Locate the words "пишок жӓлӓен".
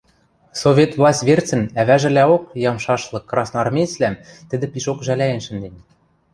4.73-5.41